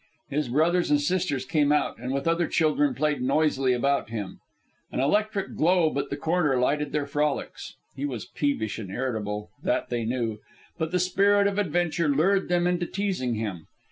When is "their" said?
6.91-7.05